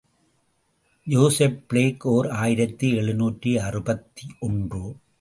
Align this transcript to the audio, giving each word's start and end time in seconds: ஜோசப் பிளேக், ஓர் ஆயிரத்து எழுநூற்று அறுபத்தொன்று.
ஜோசப் 1.07 1.59
பிளேக், 1.67 2.03
ஓர் 2.03 2.29
ஆயிரத்து 2.29 2.89
எழுநூற்று 2.95 3.61
அறுபத்தொன்று. 3.61 4.95